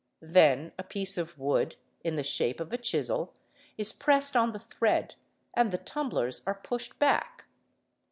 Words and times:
Then 0.23 0.71
a 0.79 0.83
piece 0.83 1.15
of 1.15 1.37
wood 1.37 1.75
in 2.03 2.15
the 2.15 2.23
shape 2.23 2.59
of 2.59 2.73
a 2.73 2.77
chisel 2.79 3.35
is 3.77 3.93
pressed 3.93 4.35
on 4.35 4.51
the 4.51 4.57
thread 4.57 5.13
and 5.53 5.69
the 5.69 5.77
tumblers 5.77 6.41
are 6.47 6.55
pushed 6.55 6.97
back. 6.97 7.45